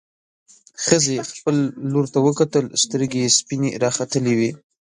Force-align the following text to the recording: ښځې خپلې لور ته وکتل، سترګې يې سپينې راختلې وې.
ښځې 0.85 1.15
خپلې 1.29 1.61
لور 1.91 2.05
ته 2.13 2.19
وکتل، 2.27 2.65
سترګې 2.83 3.19
يې 3.23 3.33
سپينې 3.37 3.69
راختلې 3.83 4.33
وې. 4.39 4.51